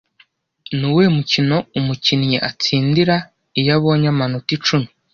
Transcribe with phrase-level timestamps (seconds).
[0.77, 3.15] Nuwuhe mukino umukinnyi atsindira
[3.59, 4.89] iyo abonye amanota icumi